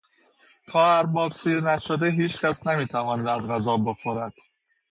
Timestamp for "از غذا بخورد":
3.27-4.33